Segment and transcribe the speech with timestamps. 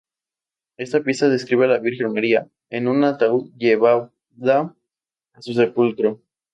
[0.77, 4.11] Esta pieza describe a la virgen María, en un ataúd llevada
[5.33, 6.23] a su sepulcro.